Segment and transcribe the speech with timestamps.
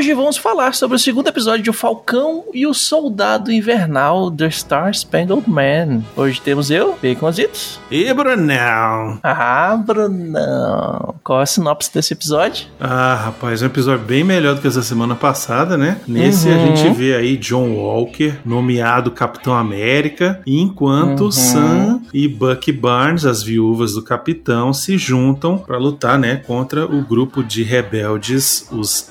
[0.00, 4.48] Hoje vamos falar sobre o segundo episódio de O Falcão e o Soldado Invernal The
[4.48, 6.02] Star Spangled Man.
[6.16, 7.78] Hoje temos eu, Baconzitos.
[7.90, 9.18] E Brunão?
[9.22, 11.16] Ah, Brunão.
[11.22, 12.66] Qual é a sinopse desse episódio?
[12.80, 15.98] Ah, rapaz, um episódio bem melhor do que essa semana passada, né?
[16.08, 16.54] Nesse Uhum.
[16.54, 21.30] a gente vê aí John Walker, nomeado Capitão América, enquanto Uhum.
[21.30, 27.02] Sam e Bucky Barnes, as viúvas do capitão, se juntam para lutar, né, contra o
[27.02, 29.10] grupo de rebeldes, os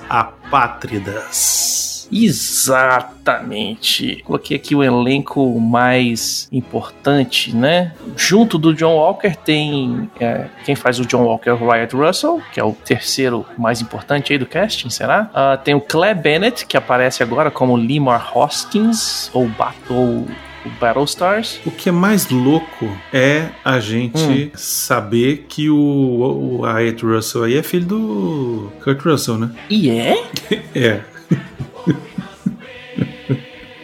[0.49, 2.07] apátridas.
[2.11, 4.23] Exatamente.
[4.25, 7.93] Coloquei aqui o elenco mais importante, né?
[8.17, 12.63] Junto do John Walker tem é, quem faz o John Walker, Wyatt Russell, que é
[12.63, 15.29] o terceiro mais importante aí do casting, será?
[15.35, 20.25] Ah, tem o Claire Bennett, que aparece agora como Limar Hoskins, ou Battle
[20.65, 21.59] o Battlestars.
[21.65, 27.57] O que é mais louco é a gente saber que o, o Wyatt Russell aí
[27.57, 29.51] é filho do Kurt Russell, né?
[29.69, 30.23] E é?
[30.75, 31.01] É.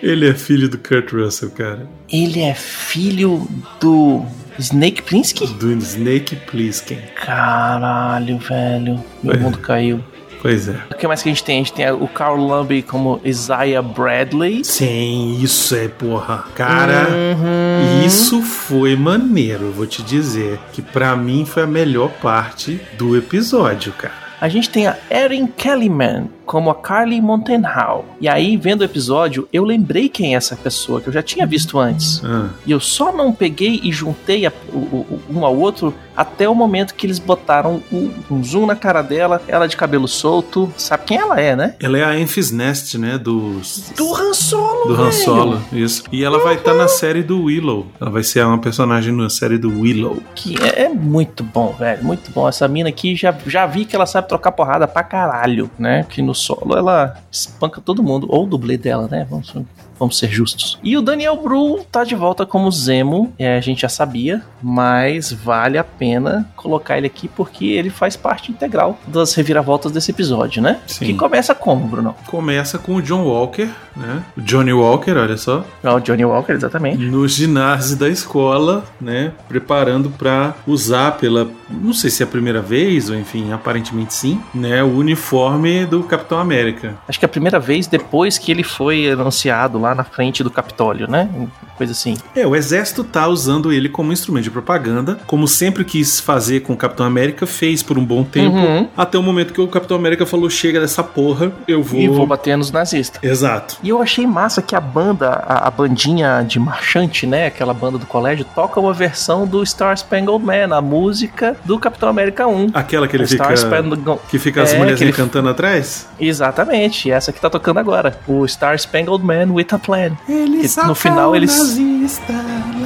[0.01, 1.89] Ele é filho do Kurt Russell, cara.
[2.11, 3.47] Ele é filho
[3.79, 4.23] do
[4.59, 5.47] Snake Plissken?
[5.53, 6.99] Do Snake Plissken.
[7.15, 9.03] Caralho, velho.
[9.23, 9.37] Meu É.
[9.37, 10.03] mundo caiu.
[10.41, 10.75] Pois é.
[10.91, 11.55] O que mais que a gente tem?
[11.55, 14.63] A gente tem o Carl Lumbly como Isaiah Bradley.
[14.63, 16.45] Sim, isso é, porra.
[16.55, 18.05] Cara, Uhum.
[18.05, 20.59] isso foi maneiro, vou te dizer.
[20.73, 24.13] Que pra mim foi a melhor parte do episódio, cara.
[24.39, 28.05] A gente tem a Erin Kellyman como a Carly Montenhau.
[28.21, 31.45] E aí, vendo o episódio, eu lembrei quem é essa pessoa, que eu já tinha
[31.45, 32.21] visto antes.
[32.23, 36.47] Ah, E eu só não peguei e juntei a- o- o- um ao outro até
[36.47, 40.71] o momento que eles botaram o- um zoom na cara dela, ela de cabelo solto.
[40.77, 41.75] Sabe quem ela é, né?
[41.81, 43.17] ela é a Enfys Nest, né?
[43.17, 43.59] Do,
[43.97, 45.11] Do Han Solo, do Han.
[45.11, 46.03] Solo, isso.
[46.11, 47.87] E ela vai estar na série do Willow.
[47.99, 50.17] Ela vai ser uma personagem na série do Willow.
[50.35, 52.03] Que é, é muito bom, velho.
[52.03, 52.47] Muito bom.
[52.47, 56.05] Essa mina aqui já, já vi que ela sabe trocar porrada pra caralho, né?
[56.09, 58.27] Que no solo ela espanca todo mundo.
[58.29, 59.25] Ou o dublê dela, né?
[59.29, 59.53] Vamos,
[59.97, 60.79] vamos ser justos.
[60.83, 63.33] E o Daniel Bru tá de volta como Zemo.
[63.37, 68.15] É, a gente já sabia, mas vale a pena colocar ele aqui porque ele faz
[68.15, 70.79] parte integral das reviravoltas desse episódio, né?
[70.87, 71.05] Sim.
[71.05, 72.15] Que começa como, Bruno?
[72.27, 74.23] Começa com o John Walker, né?
[74.37, 75.63] O Johnny Walker, olha só.
[75.83, 76.97] É o Johnny Walker, exatamente.
[76.97, 82.61] no ginásio da escola, né, preparando para usar pela, não sei se é a primeira
[82.61, 86.95] vez ou enfim, aparentemente sim, né, o uniforme do Capitão América.
[87.07, 90.49] Acho que é a primeira vez depois que ele foi anunciado lá na frente do
[90.49, 91.29] Capitólio, né?
[91.77, 92.15] Coisa assim.
[92.35, 96.73] É, o exército tá usando ele como instrumento de propaganda, como sempre quis fazer com
[96.73, 98.87] o Capitão América, fez por um bom tempo, Uhum.
[98.95, 101.99] até o momento que o Capitão América falou: "Chega dessa porra, eu vou".
[101.99, 103.21] E vou bater nos nazistas.
[103.21, 103.77] Exato.
[103.83, 107.47] E eu achei massa que a banda, a, a bandinha de marchante, né?
[107.47, 112.07] Aquela banda do colégio, toca uma versão do Star Spangled Man, a música do Capitão
[112.07, 112.69] América 1.
[112.73, 116.07] Aquela que ele Star fica Spangled que fica as É, mulheres ele- cantando atrás?
[116.19, 118.17] Exatamente, essa que tá tocando agora.
[118.27, 120.11] O Star Spangled Man with a Plan.
[120.27, 122.33] Ele Que no final o eles- nazista.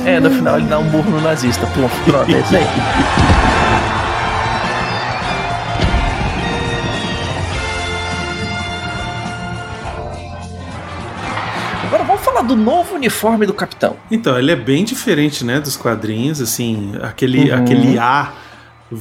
[0.06, 1.66] É, no final ele dá um burro no nazista.
[1.68, 2.63] Pronto, pronto, é isso aí.
[11.85, 13.95] Agora vamos falar do novo uniforme do capitão.
[14.12, 17.57] Então, ele é bem diferente, né, dos quadrinhos, assim, aquele, Uhum.
[17.57, 18.31] aquele A,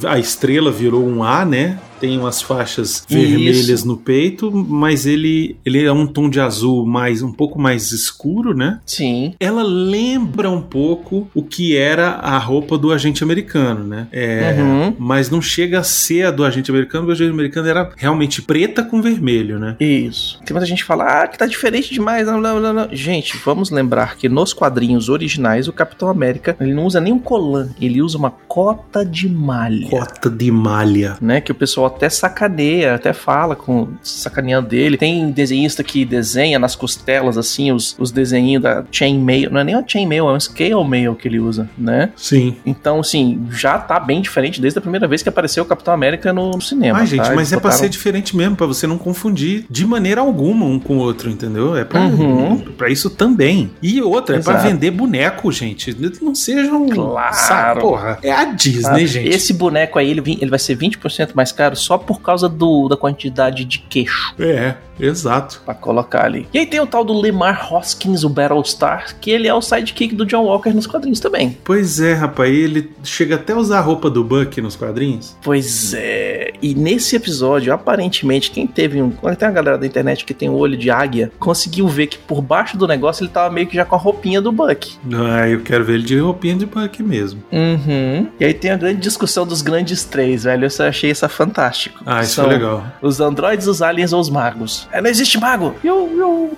[0.07, 1.77] a estrela virou um A, né?
[1.99, 3.05] Tem umas faixas Isso.
[3.09, 7.91] vermelhas no peito, mas ele, ele é um tom de azul mais um pouco mais
[7.91, 8.79] escuro, né?
[8.85, 9.33] Sim.
[9.39, 14.07] Ela lembra um pouco o que era a roupa do agente americano, né?
[14.11, 14.95] É, Uhum.
[14.97, 18.41] Mas não chega a ser a do agente americano, porque o agente americano era realmente
[18.41, 19.75] preta com vermelho, né?
[19.79, 20.39] Isso.
[20.45, 22.27] Tem muita gente que fala, ah, que tá diferente demais.
[22.27, 22.87] Não, não, não, não.
[22.91, 27.19] Gente, vamos lembrar que nos quadrinhos originais, o Capitão América, ele não usa nem um
[27.19, 29.87] colã, ele usa uma cota de malha.
[29.87, 31.17] Cota de malha.
[31.21, 34.97] Né, que o pessoal até sacaneia, até fala com sacaneando dele.
[34.97, 39.75] Tem desenhista que desenha nas costelas assim os, os desenhinhos da chainmail, não é nem
[39.75, 42.11] uma chainmail, é um scale mail que ele usa, né?
[42.15, 42.55] Sim.
[42.65, 46.31] Então, assim, já tá bem diferente desde a primeira vez que apareceu o Capitão América
[46.33, 47.05] no, cinema.
[47.05, 47.29] Gente, tá?
[47.35, 50.79] mas Eles é pra ser diferente mesmo, pra você não confundir de maneira alguma um
[50.79, 51.75] com o outro, entendeu?
[51.75, 52.57] É pra, Uhum.
[52.77, 53.71] pra isso também.
[53.81, 54.67] E outra, é pra Exato.
[54.69, 55.95] vender boneco, gente.
[56.21, 56.87] Não sejam.
[56.89, 57.33] Claro.
[57.35, 58.17] Sabe, porra.
[58.23, 59.07] É a Disney, Sabe?
[59.07, 59.29] gente.
[59.29, 61.75] Esse boneco aí, ele, ele vai ser 20% mais caro?
[61.79, 64.33] Só por causa do, da quantidade de queixo.
[64.39, 65.61] É, exato.
[65.65, 66.47] Pra colocar ali.
[66.53, 70.15] E aí tem o tal do Lemar Hoskins, o Battlestar, que ele é o sidekick
[70.15, 71.57] do John Walker nos quadrinhos também.
[71.63, 75.35] Pois é, rapaz, ele chega até a usar a roupa do Buck nos quadrinhos.
[75.41, 76.51] Pois é.
[76.61, 79.09] E nesse episódio, aparentemente, quem teve um.
[79.09, 82.17] Tem uma galera da internet que tem o um olho de águia, conseguiu ver que
[82.17, 84.97] por baixo do negócio ele tava meio que já com a roupinha do Buck.
[85.13, 87.41] Ah, eu quero ver ele de roupinha de Buck mesmo.
[87.51, 88.27] Uhum.
[88.39, 90.65] E aí tem a grande discussão dos grandes três, velho.
[90.65, 91.25] Eu achei isso
[91.69, 92.03] fantástico.
[92.05, 92.83] Ah, isso São é legal.
[93.01, 94.87] Os androides, os aliens ou os magos.
[94.91, 95.75] É, não existe mago.
[95.83, 96.57] E o,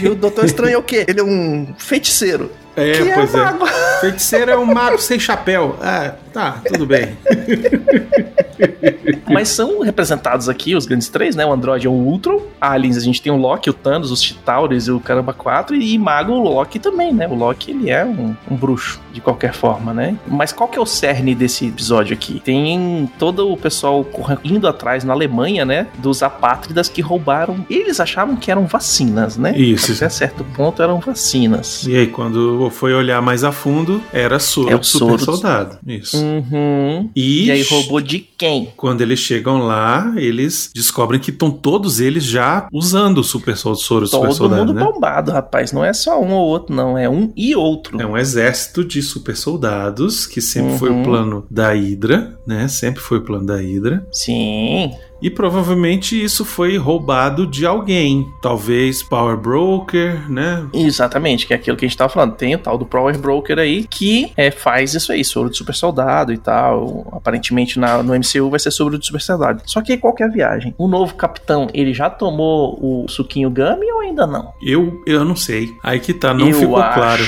[0.00, 1.04] e o Doutor Estranho é o quê?
[1.06, 2.50] Ele é um feiticeiro.
[2.74, 3.38] É, que é pois é.
[3.38, 3.66] Mago.
[4.00, 5.78] Feiticeiro é um mago sem chapéu.
[5.82, 7.16] Ah, tá, tudo bem.
[9.32, 11.44] Mas são representados aqui os grandes três, né?
[11.44, 14.86] O Android é o Ultron, Aliens a gente tem o Loki, o Thanos, os Chitauris
[14.86, 17.26] e o Caramba 4 e Mago o Loki também, né?
[17.26, 20.16] O Loki ele é um, um, bruxo de qualquer forma, né?
[20.26, 22.40] Mas qual que é o cerne desse episódio aqui?
[22.44, 24.06] Tem todo o pessoal
[24.44, 25.86] indo atrás na Alemanha, né?
[25.98, 27.64] Dos apátridas que roubaram.
[27.68, 29.56] Eles achavam que eram vacinas, né?
[29.56, 29.92] Isso.
[29.92, 31.86] Até certo ponto eram vacinas.
[31.86, 35.78] E aí, quando foi olhar mais a fundo, era soro é o super soro soldado.
[35.86, 36.21] Isso.
[36.22, 37.10] Uhum.
[37.14, 38.72] E, e aí roubou de quem?
[38.76, 43.76] Quando eles chegam lá, eles descobrem que estão todos eles já usando o super soro
[43.76, 44.66] Todo super soldado.
[44.66, 44.84] Todo mundo né?
[44.84, 45.72] bombado, rapaz.
[45.72, 46.96] Não é só um ou outro, não.
[46.96, 48.00] É um e outro.
[48.00, 50.78] É um exército de super soldados, que sempre uhum.
[50.78, 51.02] foi o uhum.
[51.02, 52.68] plano da Hydra, né?
[52.68, 54.06] Sempre foi o plano da Hydra.
[54.12, 54.92] Sim.
[55.22, 58.32] E provavelmente isso foi roubado de alguém.
[58.40, 60.66] Talvez Power Broker, né?
[60.74, 62.34] Exatamente, que é aquilo que a gente tava falando.
[62.34, 65.74] Tem o tal do Power Broker aí que é, faz isso aí, soro de super
[65.74, 67.06] soldado e tal.
[67.12, 69.62] Aparentemente na, no MCU vai ser soro de super soldado.
[69.64, 70.74] Só que qual que é a viagem?
[70.76, 74.52] O novo capitão, ele já tomou o suquinho Gummy ou ainda não?
[74.60, 75.76] Eu, eu não sei.
[75.82, 77.22] Aí que tá, não eu ficou claro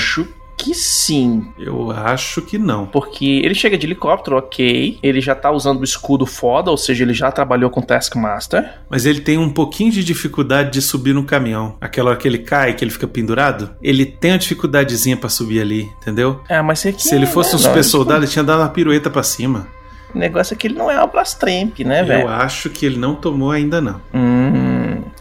[0.57, 1.47] que sim.
[1.57, 2.85] Eu acho que não.
[2.85, 4.99] Porque ele chega de helicóptero, ok.
[5.01, 8.73] Ele já tá usando o escudo foda, ou seja, ele já trabalhou com Taskmaster.
[8.89, 11.77] Mas ele tem um pouquinho de dificuldade de subir no caminhão.
[11.79, 15.61] Aquela hora que ele cai, que ele fica pendurado, ele tem uma dificuldadezinha para subir
[15.61, 16.41] ali, entendeu?
[16.49, 17.55] É, mas se, se ele fosse né?
[17.55, 19.67] um super soldado, ele tinha dado uma pirueta para cima.
[20.13, 22.23] O negócio é que ele não é uma Blastramp, né, velho?
[22.23, 24.01] Eu acho que ele não tomou ainda, não.
[24.13, 24.74] Hum.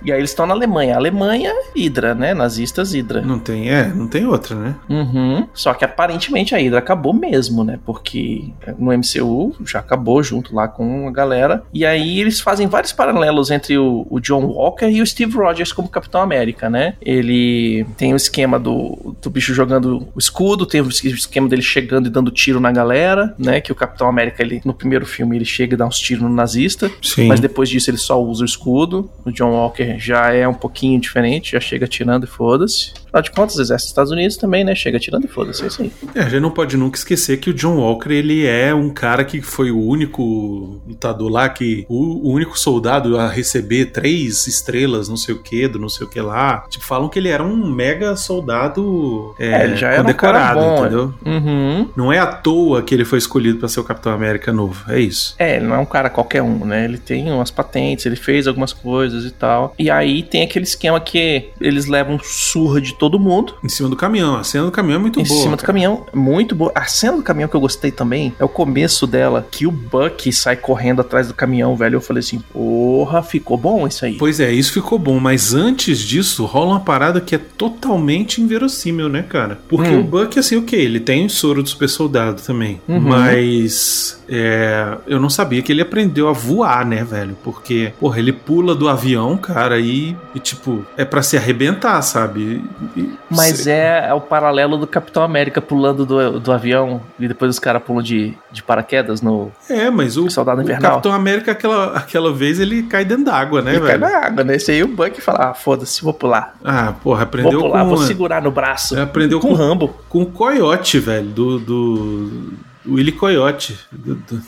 [0.05, 0.97] E aí eles estão na Alemanha.
[0.97, 2.35] Alemanha, Hydra, né?
[2.35, 3.23] Nazistas, Hydra.
[3.23, 4.75] Não tem, é, não tem outra, né?
[4.89, 5.49] Uhum.
[5.55, 7.79] Só que aparentemente a Hydra acabou mesmo, né?
[7.85, 11.63] Porque no MCU já acabou junto lá com a galera.
[11.73, 15.73] E aí eles fazem vários paralelos entre o, o John Walker e o Steve Rogers
[15.73, 16.97] como Capitão América, né?
[17.01, 22.07] Ele tem o esquema do, do bicho jogando o escudo, tem o esquema dele chegando
[22.07, 23.61] e dando tiro na galera, né?
[23.61, 26.29] Que o Capitão América, ele, no primeiro filme, ele chega e dá uns tiros no
[26.29, 26.91] nazista.
[27.01, 27.29] Sim.
[27.29, 29.11] Mas depois disso ele só usa o escudo.
[29.25, 32.93] O John Walker já é um pouquinho diferente, já chega tirando e foda-se.
[33.07, 34.75] Afinal de contas, o exército dos Estados Unidos também, né?
[34.75, 35.93] Chega tirando e foda-se, é isso aí.
[36.15, 39.25] É, a gente não pode nunca esquecer que o John Walker, ele é um cara
[39.25, 45.09] que foi o único lutador lá, que o, o único soldado a receber três estrelas,
[45.09, 46.65] não sei o que, do não sei o que lá.
[46.69, 50.81] Tipo, falam que ele era um mega soldado é, é, ele já condecorado, um bom,
[50.81, 51.15] entendeu?
[51.25, 51.89] Uhum.
[51.97, 54.99] Não é à toa que ele foi escolhido para ser o Capitão América novo, é
[54.99, 55.35] isso.
[55.39, 56.85] É, ele não é um cara qualquer um, né?
[56.85, 59.75] Ele tem umas patentes, ele fez algumas coisas e tal.
[59.79, 63.55] E aí tem aquele esquema que eles levam surra de todo mundo.
[63.63, 64.37] Em cima do caminhão.
[64.37, 65.37] A cena do caminhão é muito em boa.
[65.37, 65.63] Em cima cara.
[65.63, 66.73] do caminhão, muito boa.
[66.75, 70.33] A cena do caminhão que eu gostei também é o começo dela, que o Buck
[70.33, 71.97] sai correndo atrás do caminhão, velho.
[71.97, 74.15] Eu falei assim, porra, ficou bom isso aí.
[74.15, 75.19] Pois é, isso ficou bom.
[75.19, 79.59] Mas antes disso, rola uma parada que é totalmente inverossímil, né, cara?
[79.69, 80.01] Porque hum.
[80.01, 80.77] o Buck, assim, o que?
[80.77, 82.81] Ele tem o soro do super soldado também.
[82.89, 83.01] Uhum.
[83.01, 87.37] Mas é, eu não sabia que ele aprendeu a voar, né, velho?
[87.43, 92.65] Porque, porra, ele pula do avião, cara, e, e tipo, é para se arrebentar, sabe?
[92.97, 97.51] E, Mas é, é, o paralelo do Capitão América pulando do, do avião e depois
[97.51, 99.51] os caras pulam de, de paraquedas no.
[99.69, 100.93] É, mas o, Soldado Invernal.
[100.93, 104.01] o Capitão América, aquela, aquela vez, ele cai dentro d'água, né, ele velho?
[104.01, 104.57] Cai na água, né?
[104.57, 106.55] Esse aí o Buck fala: ah, foda-se, vou pular.
[106.65, 107.89] Ah, porra, aprendeu vou pular, com.
[107.89, 108.99] Vou segurar no braço.
[109.01, 109.95] Aprendeu com, com o Rambo.
[110.09, 111.59] Com o coiote, velho, do...
[111.59, 112.53] do
[112.87, 113.79] Willy Coyote.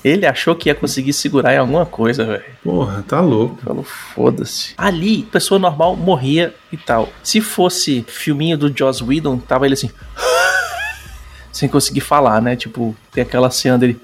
[0.04, 2.44] Ele achou que ia conseguir segurar em alguma coisa, velho.
[2.62, 3.58] Porra, tá louco.
[3.64, 4.74] Falou, foda-se.
[4.76, 7.08] Ali, pessoa normal morria e tal.
[7.22, 9.90] Se fosse filminho do Joss Whedon, tava ele assim.
[11.52, 12.54] sem conseguir falar, né?
[12.54, 14.00] Tipo, tem aquela cena dele.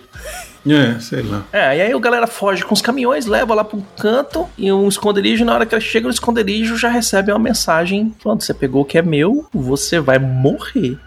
[0.66, 1.44] É, sei lá.
[1.52, 4.72] É, e aí o galera foge com os caminhões, leva lá pra um canto e
[4.72, 5.44] um esconderijo.
[5.44, 8.84] Na hora que ela chega no esconderijo, já recebe uma mensagem: falando, você pegou o
[8.84, 10.98] que é meu, você vai morrer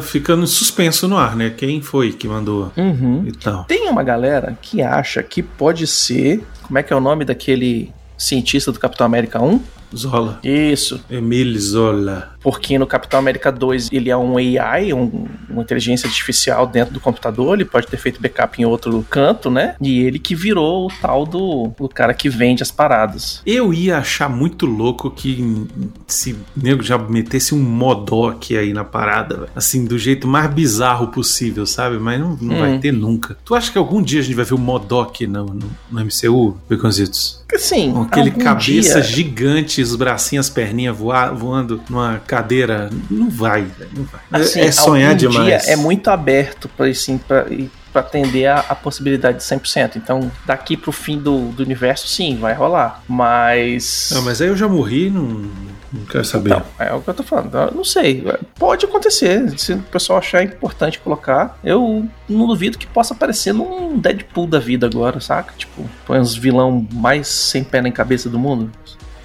[0.00, 1.50] fica no suspenso no ar, né?
[1.50, 3.24] Quem foi que mandou uhum.
[3.26, 3.64] e tal.
[3.64, 6.44] Tem uma galera que acha que pode ser.
[6.62, 9.60] Como é que é o nome daquele cientista do Capitão América 1?
[9.96, 10.40] Zola.
[10.42, 11.00] Isso.
[11.10, 12.33] Emile Zola.
[12.44, 17.00] Porque no Capitão América 2 ele é um AI, um, uma inteligência artificial dentro do
[17.00, 19.76] computador, ele pode ter feito backup em outro canto, né?
[19.80, 23.40] E ele que virou o tal do, do cara que vende as paradas.
[23.46, 25.66] Eu ia achar muito louco que
[26.06, 29.48] se nego já metesse um Modok aí na parada, véio.
[29.56, 31.98] assim, do jeito mais bizarro possível, sabe?
[31.98, 32.60] Mas não, não hum.
[32.60, 33.38] vai ter nunca.
[33.42, 36.58] Tu acha que algum dia a gente vai ver o Modok no, no, no MCU,
[36.68, 37.42] Beconzitos?
[37.56, 37.92] Sim.
[37.92, 39.02] Com aquele cabeça dia...
[39.02, 42.90] gigante, os bracinhos, as perninhas voar, voando numa cadeira.
[43.10, 44.42] Não vai, não vai.
[44.42, 45.68] Assim, é sonhar demais.
[45.68, 47.46] é muito aberto para assim, pra,
[47.92, 49.96] para atender a, a, possibilidade de 100%.
[49.96, 53.02] Então, daqui pro fim do, do universo, sim, vai rolar.
[53.08, 54.10] Mas.
[54.12, 55.48] Não, mas aí eu já morri, não,
[55.92, 56.50] não quero saber.
[56.50, 57.56] Então, é o que eu tô falando.
[57.56, 58.24] Eu não sei.
[58.58, 59.56] Pode acontecer.
[59.56, 64.58] Se o pessoal achar importante colocar, eu não duvido que possa aparecer num Deadpool da
[64.58, 65.54] vida agora, saca?
[65.56, 68.72] Tipo, põe uns vilão mais sem pé nem cabeça do mundo.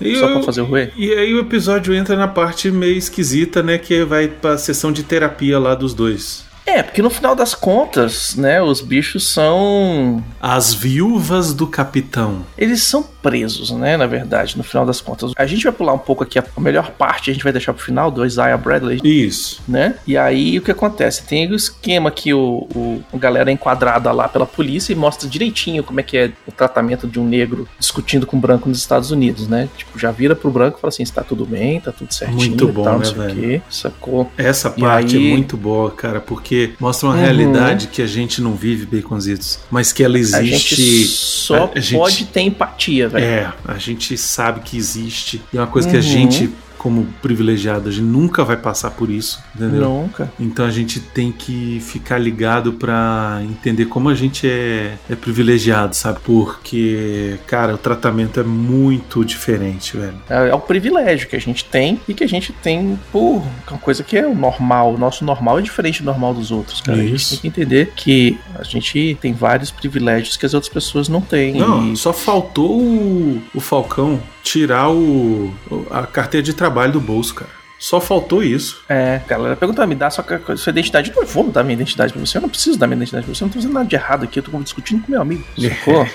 [0.01, 0.89] E Só eu, pra fazer o ruê?
[0.96, 3.77] E aí o episódio entra na parte meio esquisita, né?
[3.77, 6.48] Que vai pra sessão de terapia lá dos dois.
[6.65, 10.24] É, porque no final das contas, né, os bichos são.
[10.39, 12.46] As viúvas do capitão.
[12.56, 15.32] Eles são presos, né, na verdade, no final das contas.
[15.38, 17.84] A gente vai pular um pouco aqui, a melhor parte a gente vai deixar pro
[17.84, 19.00] final, do Isaiah Bradley.
[19.04, 19.62] Isso.
[19.68, 19.96] Né?
[20.06, 21.24] E aí o que acontece?
[21.24, 25.28] Tem o esquema que o, o a galera é enquadrada lá pela polícia e mostra
[25.28, 28.80] direitinho como é que é o tratamento de um negro discutindo com um branco nos
[28.80, 29.70] Estados Unidos, né?
[29.78, 32.38] Tipo, já vira pro branco e fala assim: está tudo bem, tá tudo certinho.
[32.38, 33.42] Muito bom, tal, né, velho?
[33.42, 34.32] Quê, sacou?
[34.38, 35.28] Essa parte aí...
[35.28, 37.22] é muito boa, cara, porque mostra uma uhum.
[37.22, 40.38] realidade que a gente não vive, Baconzitos, mas que ela existe.
[40.38, 42.26] A gente só a, a pode gente...
[42.26, 43.25] ter empatia, velho.
[43.25, 45.42] É, a gente sabe que existe.
[45.54, 45.92] E é uma coisa uhum.
[45.92, 46.06] que a uhum.
[46.06, 49.82] gente como privilegiado, a gente nunca vai passar por isso, entendeu?
[49.82, 50.32] Nunca.
[50.40, 55.94] Então a gente tem que ficar ligado para entender como a gente é, é privilegiado,
[55.94, 56.20] sabe?
[56.24, 60.16] Porque, cara, o tratamento é muito diferente, velho.
[60.30, 63.80] É, é, o privilégio que a gente tem e que a gente tem por uma
[63.80, 64.94] coisa que é o normal.
[64.94, 66.98] O nosso normal é diferente do normal dos outros, cara.
[66.98, 67.06] Isso.
[67.06, 71.10] A gente tem que entender que a gente tem vários privilégios que as outras pessoas
[71.10, 71.56] não têm.
[71.56, 71.98] Não, e...
[71.98, 75.53] só faltou o, o Falcão tirar o,
[75.91, 77.60] a carteira de trabalho do bolso, cara.
[77.77, 78.84] Só faltou isso.
[78.89, 80.25] É, galera pergunta, me dá sua,
[80.58, 81.12] sua identidade.
[81.12, 83.34] Eu não vou dar minha identidade pra você, eu não preciso dar minha identidade pra
[83.34, 85.46] você, eu não tô fazendo nada de errado aqui, eu tô discutindo com meu amigo.
[85.58, 86.06] Sacou?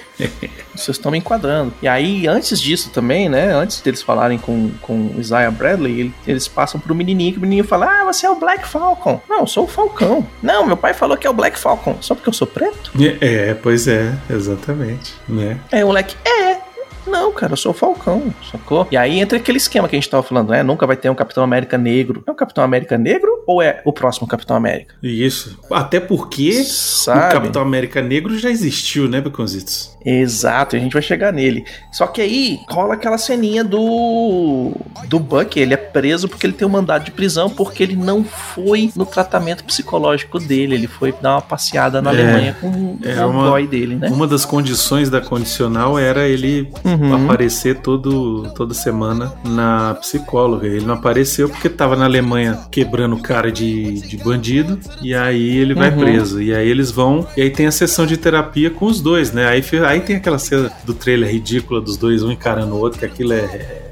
[0.75, 1.73] Vocês estão me enquadrando.
[1.81, 6.47] E aí, antes disso também, né, antes deles falarem com, com Isaiah Bradley, ele, eles
[6.47, 9.23] passam pro menininho, que o menininho fala, ah, você é o Black Falcon.
[9.27, 10.27] Não, eu sou o Falcão.
[10.43, 12.93] Não, meu pai falou que é o Black Falcon, só porque eu sou preto?
[13.23, 15.59] É, pois é, exatamente, né?
[15.73, 16.64] É, o moleque, é,
[17.07, 18.87] não, cara, eu sou o Falcão, sacou?
[18.91, 20.63] E aí entra aquele esquema que a gente tava falando, né?
[20.63, 22.23] Nunca vai ter um Capitão América negro.
[22.27, 24.95] É o Capitão América negro ou é o próximo Capitão América?
[25.03, 25.59] Isso.
[25.71, 27.29] Até porque Sabe?
[27.29, 29.95] o Capitão América negro já existiu, né, Beconzitos?
[30.05, 31.65] Exato, a gente vai chegar nele.
[31.91, 34.73] Só que aí rola aquela ceninha do
[35.09, 38.23] do Buck, ele é preso porque ele tem um mandado de prisão porque ele não
[38.23, 43.25] foi no tratamento psicológico dele, ele foi dar uma passeada na é, Alemanha com é
[43.25, 44.09] o boy dele, né?
[44.11, 47.25] Uma das condições da condicional era ele uhum.
[47.25, 50.67] aparecer todo, toda semana na psicóloga.
[50.67, 55.75] Ele não apareceu porque tava na Alemanha quebrando cara de, de bandido, e aí ele
[55.75, 55.99] vai uhum.
[55.99, 56.43] preso.
[56.43, 59.47] E aí eles vão, e aí tem a sessão de terapia com os dois, né?
[59.47, 63.05] Aí, aí tem aquela cena do trailer ridícula dos dois, um encarando o outro, que
[63.05, 63.85] aquilo é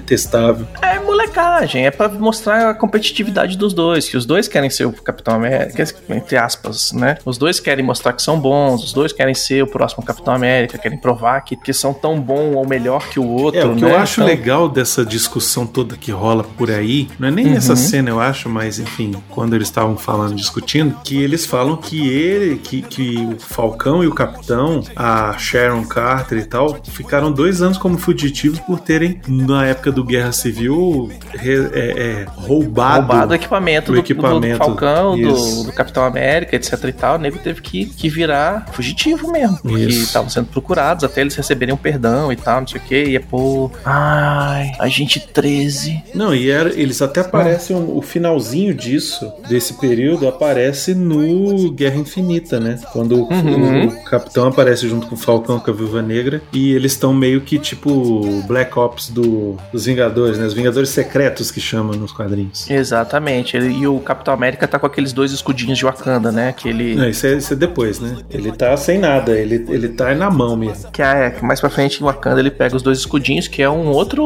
[0.00, 0.66] detestável.
[0.82, 4.92] É molecagem, é para mostrar a competitividade dos dois, que os dois querem ser o
[4.92, 7.16] Capitão América, entre aspas, né?
[7.24, 10.78] Os dois querem mostrar que são bons, os dois querem ser o próximo Capitão América,
[10.78, 13.60] querem provar que, que são tão bom ou melhor que o outro.
[13.60, 13.92] É, o que né?
[13.92, 14.26] eu acho então...
[14.26, 17.54] legal dessa discussão toda que rola por aí, não é nem uhum.
[17.54, 22.08] essa cena, eu acho, mas enfim, quando eles estavam falando, discutindo, que eles falam que
[22.08, 27.62] ele, que, que o Falcão e o Capitão, a Sharon Carter e tal, ficaram dois
[27.62, 33.32] anos como fugitivos por terem, na época época do Guerra Civil é, é, roubado, roubado
[33.32, 34.58] o equipamento, do, equipamento.
[34.58, 37.16] do, Falcão, do, do, Capitão América, etc e tal.
[37.16, 39.58] O nego teve que, que virar fugitivo mesmo.
[39.58, 43.04] Porque estavam sendo procurados até eles receberem um perdão e tal, não sei o que.
[43.04, 43.70] E é pô.
[43.84, 46.02] Ai, a gente 13.
[46.14, 47.76] Não, e era, eles até aparecem.
[47.76, 52.78] O finalzinho disso, desse período, aparece no Guerra Infinita, né?
[52.92, 53.86] Quando uhum.
[53.86, 56.42] o, o, Capitão aparece junto com o Falcão, com a Viúva Negra.
[56.52, 60.46] E eles estão meio que tipo Black Ops do, os Vingadores, né?
[60.46, 62.68] Os Vingadores secretos que chamam nos quadrinhos.
[62.70, 63.56] Exatamente.
[63.56, 66.48] Ele, e o Capitão América tá com aqueles dois escudinhos de Wakanda, né?
[66.48, 66.94] Aquele...
[66.94, 68.16] Não, isso é, isso é depois, né?
[68.30, 70.90] Ele tá sem nada, ele, ele tá na mão mesmo.
[70.90, 73.70] Que é, que mais pra frente em Wakanda ele pega os dois escudinhos, que é
[73.70, 74.24] um outro,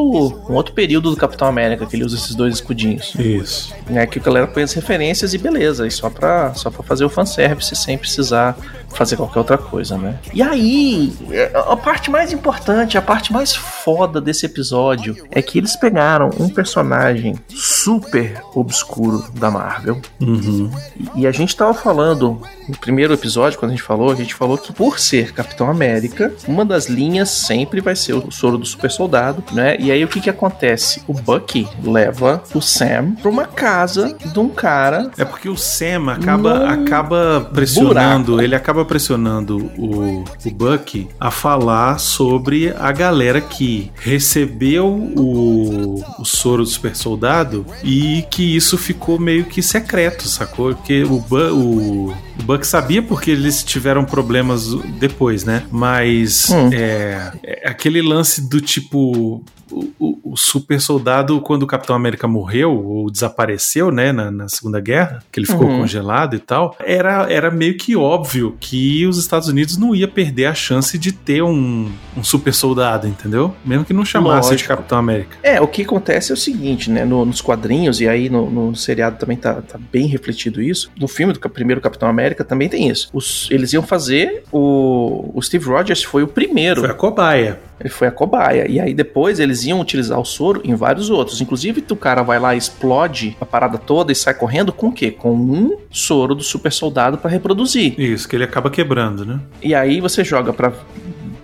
[0.49, 3.13] um outro período do Capitão América, que ele usa esses dois escudinhos.
[3.17, 3.73] Isso.
[3.93, 7.05] É que o galera põe as referências e beleza, e só pra, só pra fazer
[7.05, 8.57] o fanservice sem precisar
[8.93, 10.19] fazer qualquer outra coisa, né?
[10.33, 11.13] E aí,
[11.53, 16.49] a parte mais importante, a parte mais foda desse episódio é que eles pegaram um
[16.49, 20.01] personagem super obscuro da Marvel.
[20.19, 20.69] Uhum.
[21.15, 24.57] E a gente tava falando no primeiro episódio, quando a gente falou, a gente falou
[24.57, 28.91] que por ser Capitão América, uma das linhas sempre vai ser o soro do super
[28.91, 29.75] soldado, né?
[29.79, 31.01] E aí o que que acontece?
[31.07, 35.11] O Bucky leva o Sam pra uma casa de um cara.
[35.17, 38.41] É porque o Sam acaba, acaba pressionando, buraco.
[38.41, 46.25] ele acaba pressionando o, o Bucky a falar sobre a galera que recebeu o, o
[46.25, 50.75] soro do super soldado e que isso ficou meio que secreto, sacou?
[50.75, 55.63] Porque o, o, o Buck sabia porque eles tiveram problemas depois, né?
[55.71, 56.69] Mas hum.
[56.73, 62.71] é, é aquele lance do tipo o, o, super soldado, quando o Capitão América morreu
[62.71, 65.79] ou desapareceu, né, na, na Segunda Guerra, que ele ficou uhum.
[65.79, 70.45] congelado e tal, era, era meio que óbvio que os Estados Unidos não ia perder
[70.45, 73.55] a chance de ter um, um super soldado, entendeu?
[73.65, 74.57] Mesmo que não chamasse Lógico.
[74.57, 75.10] de Capitão América.
[75.43, 78.75] É, o que acontece é o seguinte, né, no, nos quadrinhos, e aí no, no,
[78.75, 82.89] seriado também tá, tá bem refletido isso, no filme do primeiro Capitão América também tem
[82.89, 83.09] isso.
[83.13, 86.81] Os, eles iam fazer, o, o Steve Rogers foi o primeiro.
[86.81, 87.59] Foi a cobaia.
[87.81, 88.69] Ele foi a cobaia.
[88.69, 91.41] E aí depois eles iam utilizar o soro em vários outros.
[91.41, 95.09] Inclusive, o cara vai lá, explode a parada toda e sai correndo com o quê?
[95.09, 97.99] Com um soro do super soldado para reproduzir.
[97.99, 99.39] Isso, que ele acaba quebrando, né?
[99.61, 100.71] E aí você joga para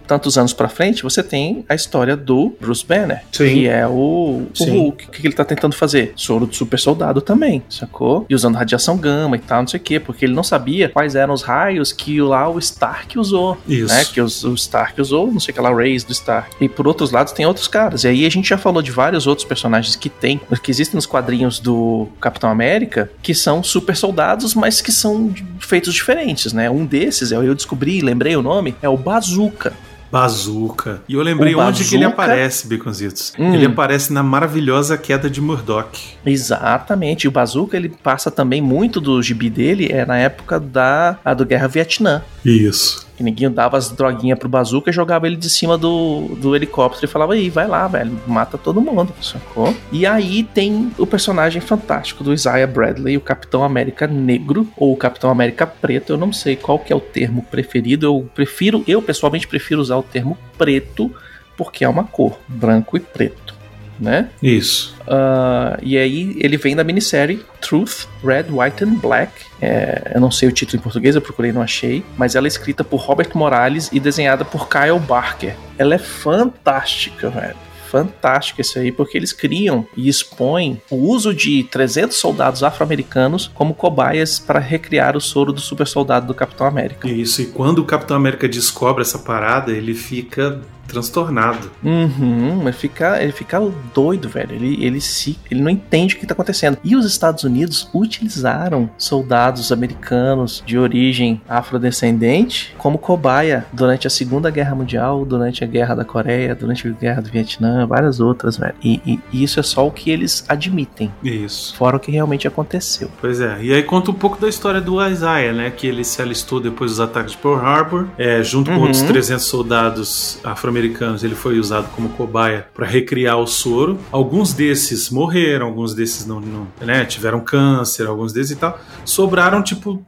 [0.08, 3.46] tantos anos para frente, você tem a história do Bruce Banner, Sim.
[3.46, 5.08] que é o, o Hulk.
[5.08, 6.14] O que ele tá tentando fazer?
[6.16, 8.26] Soro do super soldado também, sacou?
[8.30, 11.16] E usando radiação gama e tal, não sei o quê, porque ele não sabia quais
[11.16, 13.58] eram os raios que lá o Stark usou.
[13.68, 13.94] Isso.
[13.94, 14.06] Né?
[14.06, 16.56] Que os, o Stark usou, não sei aquela rays do Stark.
[16.60, 18.04] E por outros lados tem outros caras.
[18.04, 21.06] E aí a gente já falou de vários outros personagens que tem, que existem nos
[21.06, 26.70] quadrinhos do Capitão América, que são super soldados, mas que são feitos diferentes, né?
[26.70, 29.74] Um desses, eu descobri, lembrei o nome, é o Bazooka.
[30.12, 31.02] Bazooka.
[31.08, 31.90] E eu lembrei o onde Bazooka...
[31.90, 33.34] que ele aparece, Baconzitos.
[33.38, 33.54] Hum.
[33.54, 36.16] Ele aparece na maravilhosa queda de Murdoch.
[36.26, 37.26] Exatamente.
[37.26, 41.34] E o Bazooka, ele passa também muito do gibi dele, é na época da a
[41.34, 42.22] do Guerra Vietnã.
[42.44, 43.07] Isso.
[43.17, 47.05] Que ninguém dava as droguinhas pro Bazooka e jogava ele de cima do, do helicóptero
[47.05, 49.75] e falava, aí, vai lá, velho, mata todo mundo, sacou?
[49.91, 54.97] E aí tem o personagem fantástico do Isaiah Bradley, o Capitão América Negro, ou o
[54.97, 59.01] Capitão América Preto, eu não sei qual que é o termo preferido, eu prefiro, eu
[59.01, 61.12] pessoalmente prefiro usar o termo preto,
[61.57, 63.57] porque é uma cor, branco e preto
[64.00, 64.30] né?
[64.42, 64.96] Isso.
[65.01, 69.32] Uh, e aí ele vem da minissérie Truth, Red, White and Black.
[69.62, 72.04] É, eu não sei o título em português, eu procurei não achei.
[72.17, 75.56] Mas ela é escrita por Robert Morales e desenhada por Kyle Barker.
[75.78, 81.63] Ela é fantástica, velho fantástico esse aí, porque eles criam e expõem o uso de
[81.63, 87.08] 300 soldados afro-americanos como cobaias para recriar o soro do super soldado do Capitão América.
[87.08, 91.69] Isso, e quando o Capitão América descobre essa parada, ele fica transtornado.
[91.84, 93.60] Uhum, ele fica, ele fica
[93.93, 94.54] doido, velho.
[94.54, 96.78] Ele, ele, se, ele não entende o que está acontecendo.
[96.84, 104.50] E os Estados Unidos utilizaram soldados americanos de origem afrodescendente como cobaia durante a Segunda
[104.50, 108.76] Guerra Mundial, durante a Guerra da Coreia, durante a Guerra do Vietnã, várias outras, velho.
[108.82, 111.12] E, e, e isso é só o que eles admitem.
[111.23, 111.76] Isso.
[111.76, 113.12] Fora o que realmente aconteceu.
[113.19, 113.58] Pois é.
[113.62, 115.69] E aí conta um pouco da história do Isaiah, né?
[115.69, 118.78] Que ele se alistou depois dos ataques de Pearl Harbor, é, junto uhum.
[118.78, 124.00] com outros 300 soldados afro-americanos americanos ele foi usado como cobaia para recriar o soro.
[124.12, 128.80] Alguns desses morreram, alguns desses não, não né, tiveram câncer, alguns desses e tal.
[129.04, 130.04] Sobraram tipo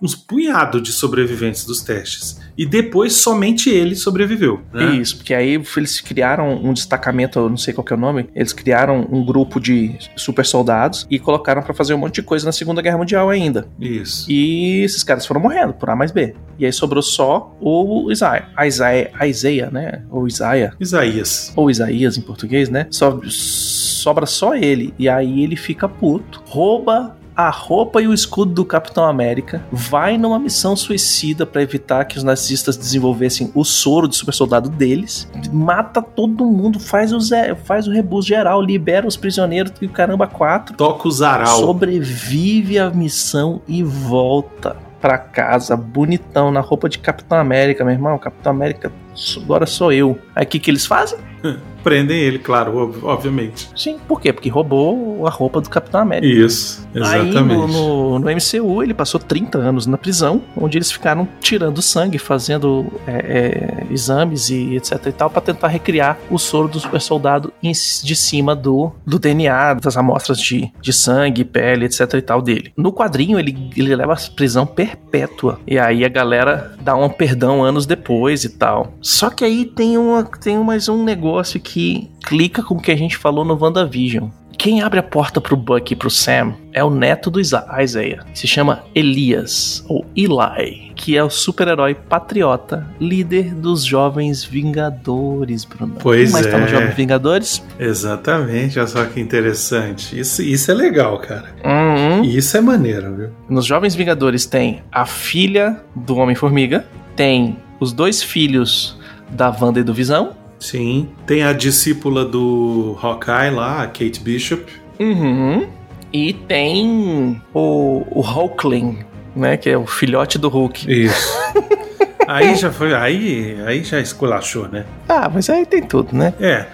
[0.00, 2.40] uns punhado de sobreviventes dos testes.
[2.56, 4.60] E depois somente ele sobreviveu.
[4.72, 4.96] Né?
[4.96, 8.52] Isso, porque aí eles criaram um destacamento, eu não sei qual é o nome, eles
[8.52, 12.52] criaram um grupo de super soldados e colocaram para fazer um monte de coisa na
[12.52, 13.68] Segunda Guerra Mundial ainda.
[13.78, 14.30] Isso.
[14.30, 16.34] E esses caras foram morrendo por A mais B.
[16.58, 18.48] E aí sobrou só o Isaiah.
[18.64, 20.02] Isaiah, Isaiah né?
[20.10, 20.74] Ou Isaiah.
[20.80, 21.52] Isaías.
[21.54, 22.86] Ou Isaías em português, né?
[22.90, 24.92] Só, sobra só ele.
[24.98, 30.18] E aí ele fica puto, rouba a roupa e o escudo do Capitão América, vai
[30.18, 35.30] numa missão suicida para evitar que os nazistas desenvolvessem o soro de super soldado deles,
[35.52, 40.26] mata todo mundo, faz o, Zé, faz o rebus geral, libera os prisioneiros e caramba
[40.26, 40.76] quatro.
[40.76, 41.60] Toca o zaral.
[41.60, 48.18] Sobrevive a missão e volta pra casa, bonitão, na roupa de Capitão América, meu irmão.
[48.18, 48.92] Capitão América,
[49.36, 50.18] agora sou eu.
[50.34, 51.27] Aí o que, que eles fazem?
[51.82, 53.70] Prendem ele, claro, obviamente.
[53.74, 54.32] Sim, por quê?
[54.32, 56.26] Porque roubou a roupa do Capitão América.
[56.26, 57.38] Isso, exatamente.
[57.38, 61.80] Aí no, no, no MCU ele passou 30 anos na prisão, onde eles ficaram tirando
[61.80, 66.80] sangue, fazendo é, é, exames e etc e tal, para tentar recriar o soro do
[66.80, 72.12] super soldado em, de cima do, do DNA, das amostras de, de sangue, pele, etc
[72.14, 72.72] e tal dele.
[72.76, 75.60] No quadrinho ele, ele leva a prisão perpétua.
[75.66, 78.92] E aí a galera dá um perdão anos depois e tal.
[79.00, 81.27] Só que aí tem, uma, tem mais um negócio
[81.58, 84.28] que clica com o que a gente falou no WandaVision.
[84.58, 88.48] Quem abre a porta pro Buck e pro Sam é o neto do Isaiah, se
[88.48, 95.94] chama Elias, ou Eli, que é o super-herói patriota, líder dos Jovens Vingadores, Bruno.
[96.00, 96.50] Pois Quem mais é.
[96.50, 97.64] tá nos Jovens Vingadores?
[97.78, 100.18] Exatamente, olha só que interessante.
[100.18, 101.54] Isso, isso é legal, cara.
[101.64, 102.24] Uhum.
[102.24, 103.28] Isso é maneiro, viu?
[103.48, 108.98] Nos Jovens Vingadores tem a filha do Homem-Formiga, tem os dois filhos
[109.30, 111.08] da Wanda e do Visão, Sim.
[111.26, 114.64] Tem a discípula do Hawkeye lá, a Kate Bishop.
[114.98, 115.66] Uhum.
[116.12, 118.98] E tem o, o Hulkling,
[119.36, 119.56] né?
[119.56, 120.90] Que é o filhote do Hulk.
[120.90, 121.38] Isso.
[122.26, 122.94] aí já foi.
[122.94, 124.84] Aí, aí já esculachou, né?
[125.08, 126.32] Ah, mas aí tem tudo, né?
[126.40, 126.66] É.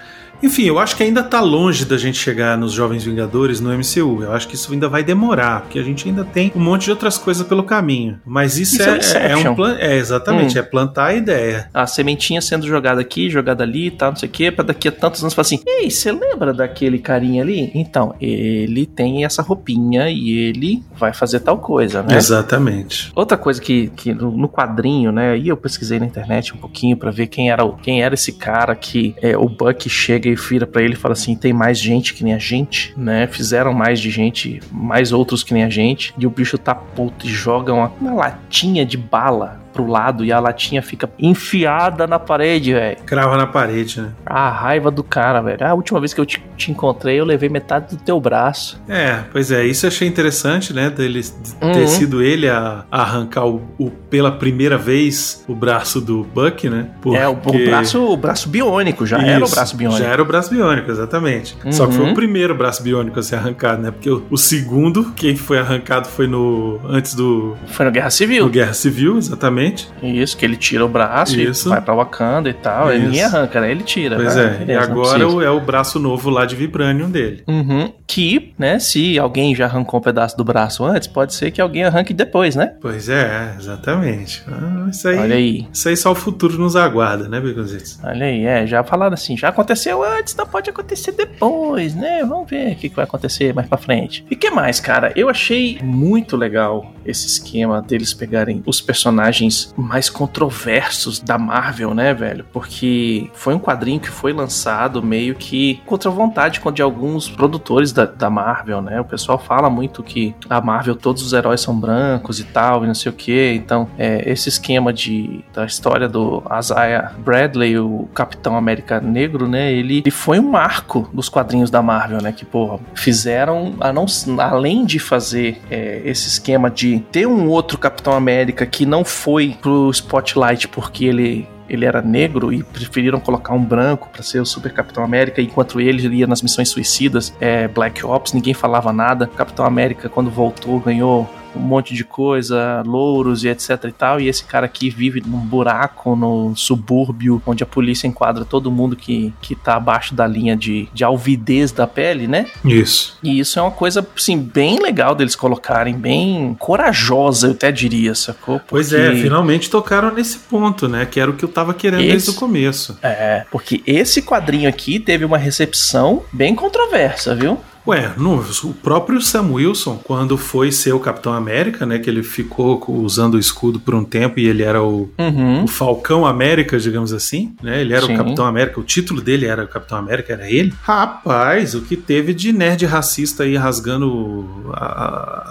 [0.45, 4.21] Enfim, eu acho que ainda tá longe da gente chegar nos Jovens Vingadores no MCU.
[4.23, 6.91] Eu acho que isso ainda vai demorar, porque a gente ainda tem um monte de
[6.91, 8.19] outras coisas pelo caminho.
[8.23, 9.75] Mas isso, Isso é é, é, um plan...
[9.79, 10.59] É, exatamente, Hum.
[10.59, 11.67] é plantar a ideia.
[11.73, 14.87] A sementinha sendo jogada aqui, jogada ali e tal, não sei o quê, pra daqui
[14.87, 17.71] a tantos anos falar assim: Ei, você lembra daquele carinha ali?
[17.73, 22.15] Então, ele tem essa roupinha e ele vai fazer tal coisa, né?
[22.15, 23.11] Exatamente.
[23.15, 25.31] Outra coisa que, que no quadrinho, né?
[25.31, 28.75] Aí eu pesquisei na internet um pouquinho pra ver quem era, quem era esse cara
[28.75, 32.13] que é, o Buck chega e vira pra ele e fala assim: tem mais gente
[32.13, 33.27] que nem a gente, né?
[33.27, 36.13] Fizeram mais de gente, mais outros que nem a gente.
[36.17, 40.31] E o bicho tá puto e joga uma, uma latinha de bala pro lado e
[40.31, 42.97] a latinha fica enfiada na parede, velho.
[43.05, 44.09] Crava na parede, né?
[44.25, 45.65] A raiva do cara, velho.
[45.65, 48.81] A última vez que eu te, te encontrei, eu levei metade do teu braço.
[48.87, 50.89] É, pois é, isso eu achei interessante, né?
[50.89, 51.25] Dele de
[51.65, 51.71] Uhum.
[51.73, 56.69] ter sido ele a, a arrancar o, o- pela primeira vez o braço do Buck,
[56.69, 56.87] né?
[57.13, 60.01] É, o, o Porque- braço, o braço biônico, já era o Isso, braço biônico.
[60.01, 61.57] Já era o braço biônico, exatamente.
[61.71, 62.11] Só que foi Uhum.
[62.11, 63.91] o primeiro braço biônico a ser arrancado, né?
[63.91, 66.79] Porque o, o segundo, quem foi arrancado foi no.
[66.87, 67.55] antes do.
[67.67, 68.45] Foi na Guerra Civil.
[68.45, 69.64] do Guerra Civil, exatamente.
[70.03, 71.67] Isso, que ele tira o braço Isso.
[71.67, 72.91] e vai pra Wakanda e tal.
[72.93, 73.03] Isso.
[73.05, 73.71] Ninguém arranca, né?
[73.71, 74.15] Ele tira.
[74.15, 74.43] Pois né?
[74.43, 74.47] é.
[74.65, 77.43] Beleza, e agora o- é o braço novo lá de Vibranium dele.
[77.47, 77.91] Uhum.
[78.07, 81.83] Que, né, se alguém já arrancou um pedaço do braço antes, pode ser que alguém
[81.83, 82.73] arranque depois, né?
[82.81, 84.43] Pois é, exatamente.
[84.47, 85.17] Ah, isso aí.
[85.17, 85.67] Olha aí.
[85.73, 87.97] Isso aí só o futuro nos aguarda, né, Beconzitos?
[88.03, 92.23] Olha aí, é, já falaram assim, já aconteceu antes, não pode acontecer depois, né?
[92.23, 94.25] Vamos ver o que, que vai acontecer mais pra frente.
[94.29, 95.11] E que mais, cara?
[95.15, 102.13] Eu achei muito legal esse esquema deles pegarem os personagens mais controversos da Marvel, né,
[102.13, 102.45] velho?
[102.51, 107.91] Porque foi um quadrinho que foi lançado meio que contra a vontade de alguns produtores
[107.91, 108.99] da, da Marvel, né?
[108.99, 112.87] O pessoal fala muito que a Marvel, todos os heróis são brancos e tal, e
[112.87, 113.53] não sei o que.
[113.53, 119.71] Então, é, esse esquema de, da história do Isaiah Bradley, o Capitão América Negro, né?
[119.71, 122.31] Ele, ele foi um marco dos quadrinhos da Marvel, né?
[122.31, 124.05] Que, porra, fizeram, a não,
[124.39, 129.44] além de fazer é, esse esquema de ter um outro Capitão América que não foi
[129.53, 134.45] pro spotlight porque ele ele era negro e preferiram colocar um branco pra ser o
[134.45, 139.27] Super Capitão América, enquanto ele ia nas missões suicidas, é, Black Ops, ninguém falava nada.
[139.27, 144.27] Capitão América, quando voltou, ganhou um monte de coisa, louros e etc e tal, e
[144.27, 149.33] esse cara aqui vive num buraco no subúrbio, onde a polícia enquadra todo mundo que,
[149.41, 152.45] que tá abaixo da linha de, de alvidez da pele, né?
[152.63, 153.17] Isso.
[153.23, 158.13] E isso é uma coisa, assim, bem legal deles colocarem, bem corajosa, eu até diria,
[158.15, 158.59] sacou?
[158.67, 161.05] Pois é, Porque- finalmente tocaram nesse ponto, né?
[161.05, 162.97] Que era o que eu tava querendo Esse- desde o começo.
[163.01, 167.59] É, porque esse quadrinho aqui teve uma recepção bem controversa, viu?
[167.87, 171.99] Ué, no, o próprio Sam Wilson, quando foi ser o Capitão América, né?
[171.99, 175.63] Que ele ficou co- usando o escudo por um tempo e ele era o, Uhum.
[175.65, 177.81] o Falcão América, digamos assim, né?
[177.81, 178.13] Ele era Sim.
[178.13, 180.73] o Capitão América, o título dele era o Capitão América, era ele.
[180.81, 184.85] Rapaz, o que teve de nerd racista aí rasgando a,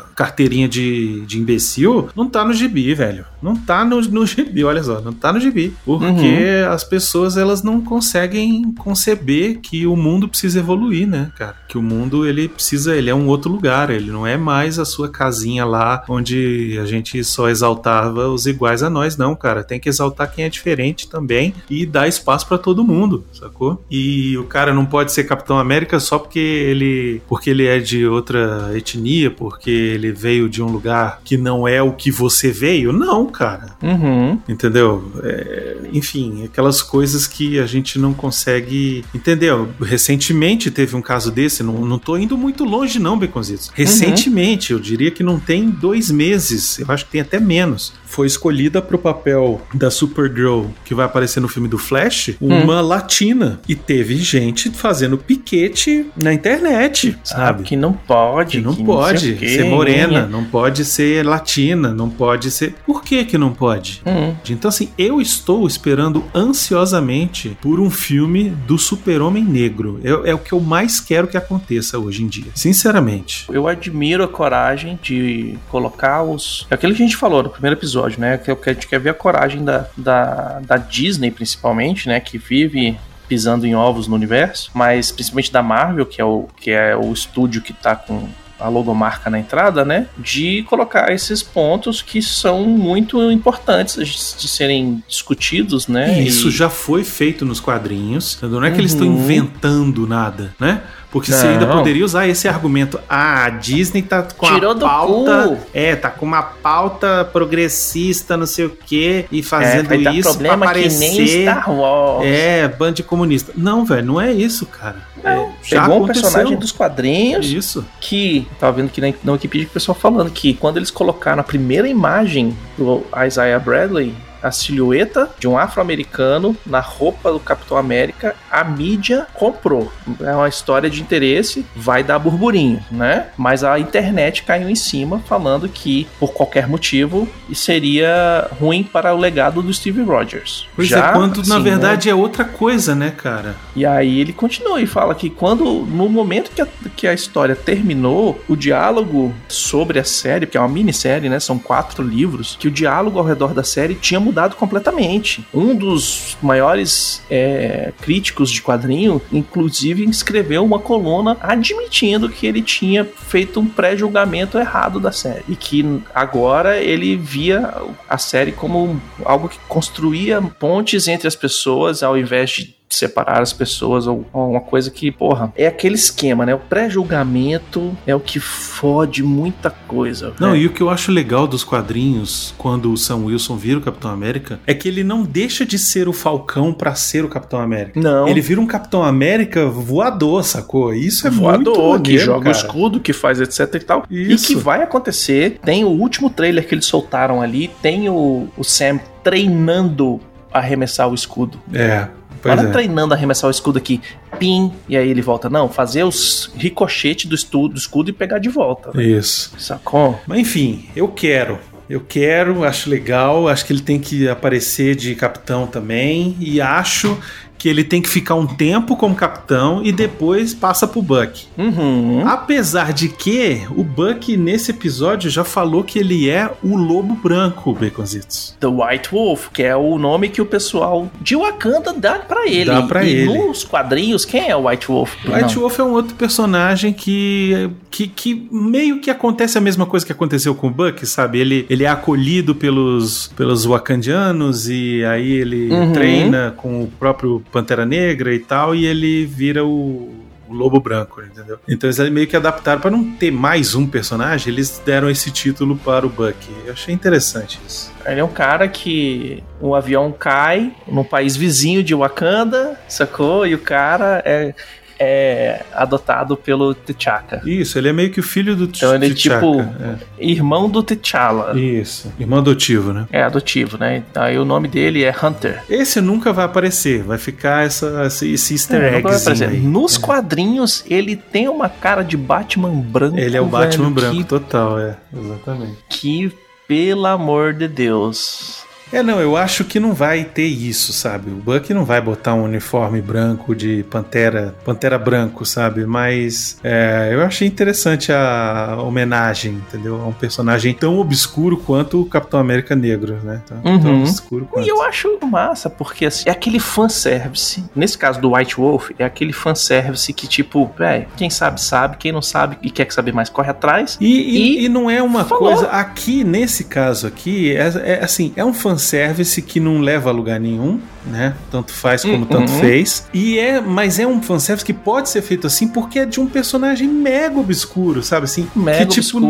[0.01, 3.25] a carteirinha de, de imbecil, não tá no gibi, velho.
[3.43, 5.75] Não tá no, no gibi, olha só, não tá no gibi.
[5.85, 6.73] Porque Uhum.
[6.73, 11.55] as pessoas, elas não conseguem conceber que o mundo precisa evoluir, né, cara?
[11.69, 14.85] Que o mundo, ele precisa, ele é um outro lugar, ele não é mais a
[14.85, 19.63] sua casinha lá onde a gente só exaltava os iguais a nós, não, cara.
[19.63, 23.83] Tem que exaltar quem é diferente também e dar espaço pra todo mundo, sacou?
[23.91, 28.07] E o cara não pode ser Capitão América só porque ele, porque ele é de
[28.07, 32.93] outra etnia, porque ele veio de um lugar que não é o que você veio.
[32.93, 33.77] Não, cara.
[33.83, 34.39] Uhum.
[34.49, 35.11] Entendeu?
[35.23, 39.53] É, enfim, aquelas coisas que a gente não consegue entender.
[39.81, 43.71] Recentemente teve um caso desse, não, não tô tô indo muito longe, não, Beconzitos.
[43.75, 44.79] Recentemente, uhum.
[44.79, 47.93] eu diria que não tem dois meses, eu acho que tem até menos.
[48.15, 52.87] Foi escolhida pro papel da Supergirl que vai aparecer no filme do Flash, uma hum.
[52.87, 53.61] latina.
[53.69, 57.63] E teve gente fazendo piquete na internet, sabe?
[57.63, 58.59] Ah, que não pode.
[58.59, 62.75] Que não que pode não ser morena, não pode ser latina, não pode ser.
[62.87, 64.01] Por que que não pode?
[64.07, 64.33] Hum.
[64.49, 70.01] Então, assim, eu estou esperando ansiosamente por um filme do Super-Homem Negro.
[70.05, 72.53] É, é o que eu mais quero que aconteça hoje em dia.
[72.55, 73.47] Sinceramente.
[73.51, 76.65] Eu admiro a coragem de colocar os.
[76.71, 78.39] É aquilo que a gente falou no primeiro episódio, né?
[78.39, 82.21] Que a gente quer ver a coragem da, da, da Disney, principalmente, né?
[82.21, 86.71] Que vive pisando em ovos no universo, mas principalmente da Marvel, que é o, que
[86.71, 88.29] é o estúdio que tá com
[88.65, 90.07] a logomarca na entrada, né?
[90.17, 93.97] De colocar esses pontos que são muito importantes
[94.39, 96.21] de serem discutidos, né?
[96.23, 96.51] Isso e...
[96.51, 98.39] já foi feito nos quadrinhos.
[98.41, 98.81] Não é que uhum.
[98.81, 100.83] eles estão inventando nada, né?
[101.15, 101.39] Porque não.
[101.39, 102.99] você ainda poderia usar esse argumento.
[103.09, 105.61] Ah, a Disney tá com Tirou a pauta.
[105.73, 110.55] É, tá com uma pauta progressista, não sei o quê, e fazendo é, isso pra
[110.55, 111.13] aparecer.
[111.13, 112.27] Que nem Star Wars.
[112.27, 113.53] É, band comunista.
[113.57, 114.97] Não, velho, não é isso, cara.
[115.23, 117.47] Não, é, já pegou um personagem dos quadrinhos.
[117.51, 117.85] Isso.
[118.01, 118.47] Que.
[118.59, 121.89] Tava vendo que na, na Wikipedia o pessoal falando que quando eles colocaram a primeira
[121.89, 124.15] imagem do Isaiah Bradley
[124.45, 129.91] a silhueta de um afro-americano na roupa do Capitão América, a mídia comprou.
[130.21, 133.29] É uma história de interesse, vai dar burburinho, né?
[133.39, 139.19] Mas a internet caiu em cima falando que, por qualquer motivo, seria ruim para o
[139.19, 140.69] legado do Steve Rogers.
[140.77, 142.13] Pois Já, é, quando assim, na verdade né?
[142.13, 143.57] é outra coisa, né, cara?
[143.75, 147.57] E aí ele continua e fala que quando, no momento que a, que a história
[147.57, 151.41] terminou, o diálogo sobre a série, que é uma minissérie, né?
[151.41, 155.47] São quatro livros, que o diálogo ao redor da série tinha mudado mudado completamente.
[155.55, 163.05] Um dos maiores é, críticos de quadrinho, inclusive, escreveu uma coluna admitindo que ele tinha
[163.05, 165.45] feito um pré-julgamento errado da série.
[165.49, 167.73] E que agora ele via
[168.09, 173.53] a série como algo que construía pontes entre as pessoas ao invés de separar as
[173.53, 176.55] pessoas ou, uma coisa que, porra, é aquele esquema, né?
[176.55, 180.33] O pré-julgamento é o que fode muita coisa.
[180.39, 180.59] Não, né?
[180.59, 184.11] e o que eu acho legal dos quadrinhos, quando o Sam Wilson vira o Capitão
[184.11, 187.99] América, é que ele não deixa de ser o Falcão para ser o Capitão América.
[188.01, 188.29] Não.
[188.29, 190.95] Ele vira um Capitão América voador, sacou?
[190.95, 192.57] Isso é voador, muito maneiro, que joga cara.
[192.57, 194.05] o escudo, que faz etc e tal.
[194.11, 194.53] Isso.
[194.53, 195.59] E que vai acontecer.
[195.65, 200.21] Tem o último trailer que eles soltaram ali, tem o, o Sam treinando
[200.53, 201.59] arremessar o escudo.
[201.73, 202.07] É.
[202.45, 202.73] Pois Para é.
[202.73, 204.03] treinando a arremessar o escudo aqui,
[204.39, 205.49] pim, e aí ele volta.
[205.49, 208.91] Não, fazer os ricochete do, estudo, do escudo e pegar de volta.
[208.93, 209.03] Né?
[209.03, 209.55] Isso.
[209.59, 210.21] Sacou?
[210.27, 211.59] Mas enfim, eu quero.
[211.89, 216.37] Eu quero, acho legal, acho que ele tem que aparecer de capitão também.
[216.39, 217.19] E acho
[217.65, 221.47] que ele tem que ficar um tempo como capitão e depois passa pro Buck.
[221.57, 222.23] Uhum.
[222.29, 227.73] Apesar de que o Buck nesse episódio já falou que ele é o lobo branco,
[227.73, 228.55] Baconzitos.
[228.61, 232.67] The White Wolf, que é o nome que o pessoal de Wakanda dá para ele.
[232.67, 233.33] Dá pra e ele.
[233.33, 235.15] nos quadrinhos, quem é o White Wolf?
[235.25, 235.63] White Não.
[235.63, 240.13] Wolf é um outro personagem que, que, que meio que acontece a mesma coisa que
[240.13, 241.39] aconteceu com o Buck, sabe?
[241.39, 245.93] Ele, ele é acolhido pelos, pelos wakandianos e aí ele uhum.
[245.95, 250.13] treina com o próprio Pantera Negra e tal, e ele vira o,
[250.49, 251.57] o Lobo Branco, entendeu?
[251.69, 255.77] Então eles meio que adaptaram para não ter mais um personagem, eles deram esse título
[255.77, 256.53] para o Bucky.
[256.67, 257.93] Eu achei interessante isso.
[258.05, 263.47] Ele é um cara que o avião cai no país vizinho de Wakanda, sacou?
[263.47, 264.53] E o cara é
[264.99, 267.43] é adotado pelo T'Chaka.
[267.45, 268.97] Isso, ele é meio que o filho do T'Chaka.
[268.97, 269.97] Então ele é tipo é.
[270.19, 271.59] irmão do T'Challa.
[271.59, 273.07] Isso, irmão adotivo, né?
[273.13, 274.03] É, adotivo, né?
[274.15, 275.63] Aí o nome dele é Hunter.
[275.69, 279.59] Esse nunca vai aparecer, vai ficar essa, esse easter é, egg.
[279.59, 280.01] Nos é.
[280.01, 283.19] quadrinhos, ele tem uma cara de Batman branco.
[283.19, 284.25] Ele é o Batman velho, branco que...
[284.25, 285.77] total, é, exatamente.
[285.89, 286.33] Que,
[286.67, 291.31] pelo amor de Deus é, não, eu acho que não vai ter isso, sabe?
[291.31, 295.85] O Buck não vai botar um uniforme branco de pantera, pantera branco, sabe?
[295.85, 300.01] Mas é, eu achei interessante a homenagem, entendeu?
[300.01, 303.43] A um personagem tão obscuro quanto o Capitão América Negro, né?
[303.47, 303.81] Tão, uhum.
[303.81, 304.67] tão obscuro quanto.
[304.67, 307.65] E eu acho massa, porque assim, é aquele fanservice.
[307.75, 312.13] Nesse caso do White Wolf, é aquele fanservice que, tipo, velho, quem sabe, sabe, quem
[312.13, 313.97] não sabe e quer saber mais, corre atrás.
[314.01, 315.49] E, e, e, e não é uma falou.
[315.49, 315.69] coisa.
[315.69, 320.13] Aqui, nesse caso aqui, é, é assim, é um fanservice fanservice que não leva a
[320.13, 321.35] lugar nenhum, né?
[321.51, 322.59] Tanto faz como tanto Uhum.
[322.61, 323.09] fez.
[323.13, 326.27] E é, mas é um fanservice que pode ser feito assim porque é de um
[326.27, 328.49] personagem mega obscuro, sabe assim?
[328.57, 329.27] Mega que tipo obscuro,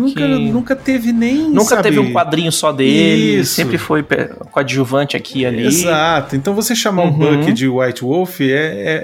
[0.00, 1.82] nunca, que- nunca teve nem Nunca sabe?
[1.84, 3.54] teve um quadrinho só dele, Isso.
[3.54, 4.04] sempre foi
[4.50, 5.66] coadjuvante aqui e ali.
[5.66, 6.36] Exato.
[6.36, 7.18] Então você chamar o Uhum.
[7.38, 8.46] Buck de White Wolf é,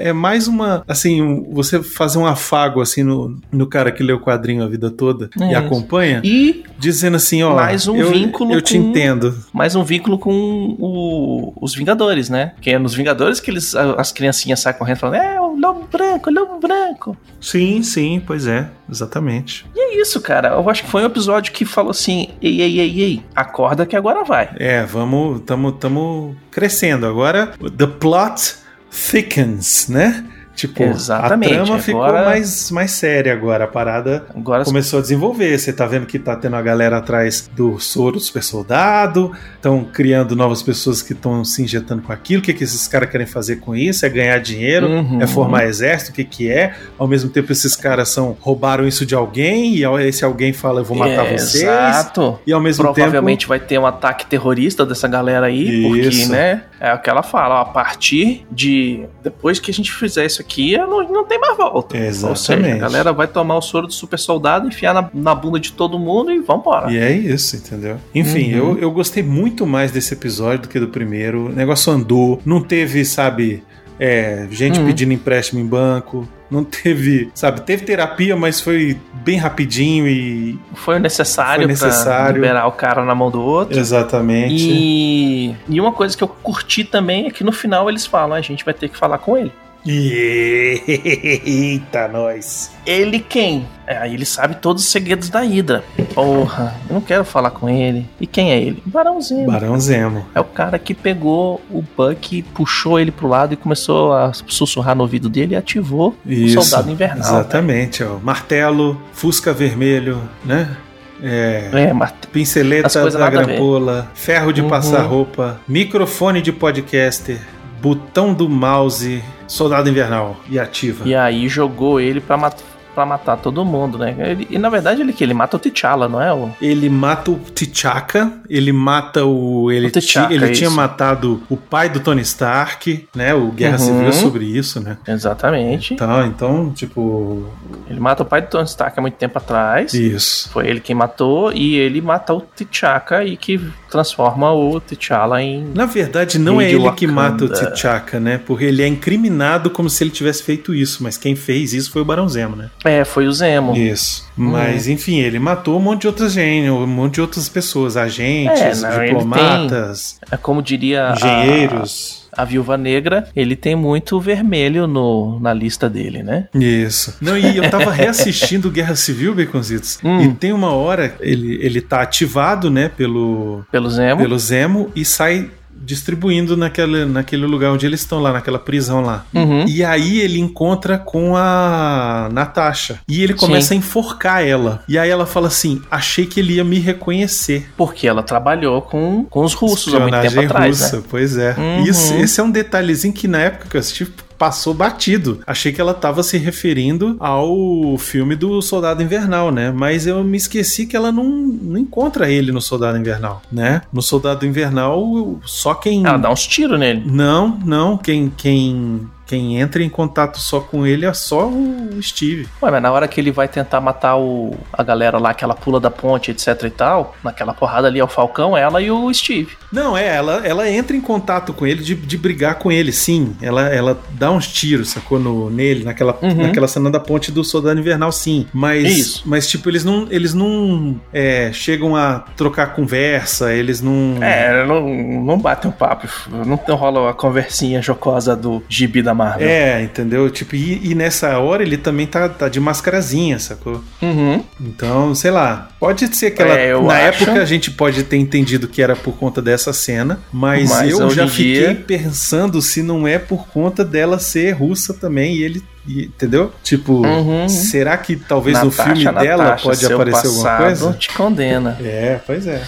[0.05, 0.83] é, é mais uma.
[0.87, 4.69] Assim, um- você fazer um afago assim no, no cara que lê o quadrinho a
[4.69, 5.57] vida toda É e isso.
[5.59, 9.35] acompanha, E dizendo assim: ó, Mais um eu, vínculo eu te com- entendo.
[9.53, 12.53] mais um vínculo com o- os Vingadores, né?
[12.61, 16.31] Que é nos Vingadores que eles, as criancinhas saem correndo falando: É, o Lobo Branco,
[16.31, 17.17] o Lobo Branco.
[17.41, 19.67] Sim, sim, pois é, exatamente.
[19.75, 20.49] E é isso, cara.
[20.49, 23.97] Eu acho que foi um episódio que falou assim: Ei, ei, ei, ei, acorda que
[23.97, 24.51] agora vai.
[24.57, 27.07] É, vamos, tamo, tamo crescendo.
[27.07, 28.57] Agora, the plot
[28.91, 30.25] thickens, né?
[30.59, 33.63] Tipo, Exatamente, a trama ficou agora- mais, mais séria agora.
[33.63, 35.57] A parada Agora começou a desenvolver.
[35.57, 39.85] Você tá vendo que tá tendo a galera atrás do soro do super soldado, estão
[39.85, 42.41] criando novas pessoas que estão se injetando com aquilo.
[42.41, 44.05] O que, que esses caras querem fazer com isso?
[44.05, 44.89] É ganhar dinheiro?
[44.89, 45.23] Uhum.
[45.23, 46.11] É formar exército?
[46.11, 46.75] O que, que é?
[46.99, 50.85] Ao mesmo tempo, esses caras são roubaram isso de alguém e esse alguém fala: Eu
[50.85, 51.63] vou matar É, vocês.
[51.63, 52.41] Exato.
[52.45, 56.33] E ao mesmo Provavelmente vai ter um ataque terrorista dessa galera aí, porque, Isso.
[56.33, 56.65] né?
[56.81, 59.05] É o que ela fala, ó, a partir de.
[59.23, 60.48] Depois que a gente fizer isso aqui,
[60.87, 61.97] não, não tem mais volta.
[61.97, 62.79] Ou seja, a Exatamente.
[62.79, 66.33] galera vai tomar o soro do super soldado, enfiar na, na bunda de todo mundo
[66.33, 66.91] e vambora.
[66.91, 67.97] E é isso, entendeu?
[68.15, 68.71] Enfim, Uhum.
[68.75, 71.47] eu, eu gostei muito mais desse episódio do que do primeiro.
[71.47, 73.63] O negócio andou, não teve, sabe,
[74.01, 74.87] é, gente Uhum.
[74.87, 76.27] pedindo empréstimo em banco.
[76.51, 80.59] Não teve, sabe, teve terapia, mas foi bem rapidinho e.
[80.77, 82.25] Foi o necessário, Foi necessário.
[82.25, 83.79] pra liberar o cara na mão do outro.
[83.79, 84.55] Exatamente.
[84.67, 88.41] E, e uma coisa que eu curti também é que no final eles falam: a
[88.41, 89.53] gente vai ter que falar com ele.
[91.47, 92.71] Eita, nós.
[92.87, 93.67] Ele quem?
[93.87, 95.83] É, ele sabe todos os segredos da Hydra.
[96.15, 98.07] Porra, eu não quero falar com ele.
[98.21, 98.83] E quem é ele?
[98.85, 99.47] Barão Zemo.
[99.51, 100.27] Barão Zemo.
[100.35, 104.95] É o cara que pegou o Buck, puxou ele pro lado e começou a sussurrar
[104.95, 106.59] no ouvido dele e ativou Isso.
[106.59, 107.19] o Soldado Invernal.
[107.19, 108.19] Exatamente, ó.
[108.19, 110.77] Martelo, Fusca Vermelho, né?
[111.23, 111.71] É.
[111.73, 111.95] É,
[112.33, 114.69] Pinceleta da grampola, ferro de Uhum.
[114.69, 117.41] passar roupa, microfone de podcaster,
[117.81, 121.07] botão do mouse, soldado invernal e ativa.
[121.09, 122.57] E aí jogou ele pra, mat
[122.95, 124.17] pra matar todo mundo, né?
[124.19, 125.23] Ele- e na verdade ele que?
[125.23, 126.33] Ele mata o T'Challa, não é?
[126.35, 126.51] O...
[126.61, 129.71] Ele mata o T'Chaka, ele mata o.
[129.71, 130.77] Ele, O T'Chaka, ele tinha isso.
[130.77, 133.33] matado o pai do Tony Stark, né?
[133.35, 133.85] O Guerra Uhum.
[133.87, 134.97] Civil é sobre isso, né?
[135.07, 135.95] Exatamente.
[135.95, 137.47] Então, então, tipo.
[137.89, 139.95] Ele mata o pai do Tony Stark há muito tempo atrás.
[139.95, 140.51] Isso.
[140.51, 143.61] Foi ele quem matou e ele mata o T'Chaka e que
[143.91, 145.65] transforma o T'Challa em...
[145.75, 147.71] Na verdade, não é ele que mata o Wakanda.
[147.73, 148.41] T'Chaka, né?
[148.45, 152.03] Porque ele é incriminado como se ele tivesse feito isso, mas quem fez isso foi
[152.03, 152.71] o Barão Zemo, né?
[152.85, 153.77] É, foi o Zemo.
[153.77, 154.27] Isso.
[154.37, 158.61] Mas, enfim, ele matou um monte de outras gente, um monte de outras pessoas, agentes,
[158.61, 162.28] É, não, diplomatas, É como diria engenheiros.
[162.28, 166.49] A, Viúva Negra, ele tem muito vermelho no, na lista dele, né?
[166.55, 167.17] Isso.
[167.21, 170.21] Não, e eu tava reassistindo Guerra Civil, Baconzitos, Hum.
[170.23, 174.21] e tem uma hora, ele, ele tá ativado, né, pelo, Pelo Zemo.
[174.21, 179.25] pelo Zemo e sai distribuindo naquele, naquele lugar onde eles estão lá, naquela prisão lá.
[179.35, 179.65] Uhum.
[179.67, 183.01] E aí ele encontra com a Natasha.
[183.09, 183.75] E ele começa Sim.
[183.75, 184.83] a enforcar ela.
[184.89, 187.71] E aí ela fala assim: achei que ele ia me reconhecer.
[187.77, 191.03] Porque ela trabalhou com, com os russos há muito tempo Espionagem atrás, russa, né?
[191.09, 191.55] pois é.
[191.57, 191.85] Uhum.
[191.85, 194.07] Isso, esse é um detalhezinho que na época que eu assisti
[194.39, 195.41] passou batido.
[195.47, 199.71] Achei que ela tava se referindo ao filme do Soldado Invernal, né?
[199.71, 203.83] Mas eu me esqueci que ela não, não encontra ele no Soldado Invernal, né?
[203.93, 206.07] No Soldado Invernal, só quem.
[206.07, 207.03] Ela dá uns tiros nele.
[207.05, 207.99] Não, não.
[207.99, 212.49] Quem, quem, quem entra em contato só com ele é só o Steve.
[212.63, 215.55] Ué, mas na hora que ele vai tentar matar o, a galera lá, que ela
[215.55, 219.13] pula da ponte, etc e tal, naquela porrada ali é o Falcão, ela e o
[219.13, 219.51] Steve.
[219.71, 223.37] Não, é, ela, ela entra em contato com ele de, de brigar com ele, sim.
[223.43, 226.43] Ela, ela dá uns tiros, sacou, no, nele, naquela, Uhum.
[226.47, 228.47] naquela cena da ponte do Soldado Invernal, sim.
[228.53, 229.23] Mas, Isso.
[229.27, 234.17] mas tipo, eles não, eles não é, chegam a trocar conversa, eles não...
[234.23, 239.15] É, não, não bate um papo, não, não rola a conversinha jocosa do gibi da
[239.19, 239.49] Marvel.
[239.49, 240.31] É, entendeu?
[240.31, 243.83] Tipo, e, e nessa hora ele também tá, tá de mascarazinha, sacou?
[244.01, 244.43] Uhum.
[244.61, 245.69] Então, sei lá.
[245.81, 246.55] Pode ser que ela.
[246.55, 247.25] É, na acho.
[247.25, 251.11] época a gente pode ter entendido que era por conta dessa cena, mas, Mas eu
[251.11, 255.63] já fiquei dia- pensando se não é por conta dela ser russa também e ele.
[255.89, 256.53] entendeu?
[256.63, 257.49] Tipo, Uhum.
[257.49, 260.93] será que talvez no Natasha, filme dela Natasha, pode seu aparecer alguma coisa?
[260.93, 261.79] te condena.
[261.83, 262.63] É, pois é.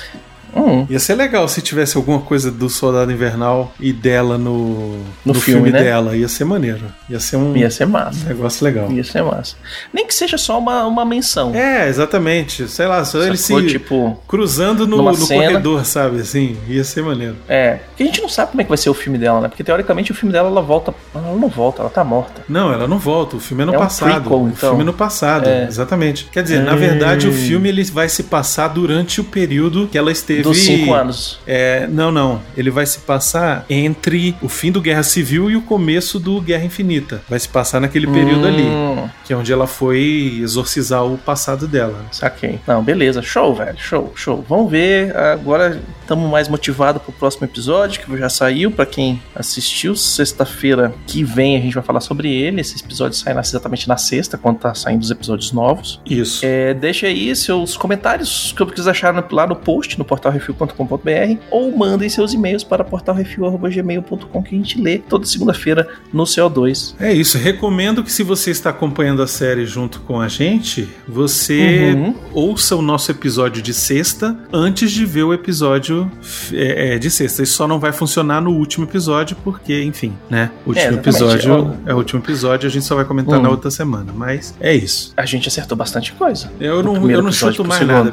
[0.55, 0.87] Hum.
[0.89, 5.71] Ia ser legal se tivesse alguma coisa do Soldado Invernal e dela no, No filme,
[5.71, 5.83] né?
[5.83, 6.17] dela.
[6.17, 6.83] Ia ser maneiro.
[7.09, 8.29] Ia ser um Ia ser massa.
[8.29, 8.91] negócio legal.
[8.91, 9.57] Ia ser massa.
[9.93, 11.55] Nem que seja só uma, uma menção.
[11.55, 12.69] É, exatamente.
[12.69, 13.51] Sei lá, só ele se?
[13.67, 16.21] Tipo, cruzando no, no corredor, sabe?
[16.21, 17.37] Assim, ia ser maneiro.
[17.49, 17.79] é.
[17.91, 19.49] Porque a gente não sabe como é que vai ser o filme dela, né?
[19.49, 20.95] Porque teoricamente o filme dela ela volta.
[21.15, 22.43] Ela não volta, ela tá morta.
[22.49, 23.37] Não, ela não volta.
[23.37, 24.21] O filme é no É um passado.
[24.21, 24.71] prequel, O então.
[24.71, 25.65] filme é no passado, É.
[25.67, 26.25] exatamente.
[26.33, 30.11] Quer dizer, na verdade, o filme ele vai se passar durante o período que ela
[30.11, 30.40] esteve.
[30.43, 31.39] Dos cinco anos.
[31.47, 32.41] É, não, não.
[32.57, 36.65] Ele vai se passar entre o fim do Guerra Civil e o começo do Guerra
[36.65, 37.23] Infinita.
[37.29, 41.67] Vai se passar naquele período ali, Hum, que é onde ela foi exorcizar o passado
[41.67, 42.05] dela.
[42.13, 42.61] Saquei.
[42.67, 43.23] Não, beleza.
[43.23, 43.77] Show, velho.
[43.79, 44.45] Show, show.
[44.49, 45.17] Vamos ver.
[45.17, 48.71] Agora estamos mais motivados pro próximo episódio, que já saiu.
[48.71, 52.61] Pra quem assistiu, sexta-feira que vem a gente vai falar sobre ele.
[52.61, 56.01] Esse episódio sai exatamente na sexta, quando tá saindo os episódios novos.
[56.05, 56.41] Isso.
[56.45, 62.09] É, deixa aí seus comentários que vocês acharam lá no post, no portalrefil.com.br, ou mandem
[62.09, 66.95] seus e-mails para portalrefil.gmail.com que a gente lê toda segunda-feira no CO2.
[67.01, 67.39] É isso.
[67.39, 72.15] Recomendo que se você está acompanhando a série junto com a gente, você Uhum.
[72.33, 76.11] ouça o nosso episódio de sexta antes de ver o episódio
[76.53, 77.43] é, é, de sexta.
[77.43, 80.51] Isso só não vai funcionar no último episódio, porque, enfim, né?
[80.65, 81.09] O último exatamente.
[81.09, 83.43] episódio é o último episódio, a gente só vai comentar Hum.
[83.43, 84.13] na outra semana.
[84.15, 85.13] Mas é isso.
[85.17, 86.51] A gente acertou bastante coisa.
[86.61, 88.05] Eu não, eu não chuto mais segundo.
[88.05, 88.13] nada.